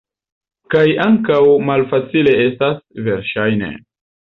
[0.75, 1.39] Kaj ankaŭ
[1.69, 3.75] malfacile estas, verŝajne.